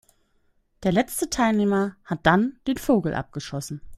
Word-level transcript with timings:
Der 0.81 0.91
letzte 0.91 1.29
Teilnehmer 1.29 1.95
hat 2.05 2.25
dann 2.25 2.57
den 2.65 2.77
Vogel 2.79 3.13
abgeschossen. 3.13 3.81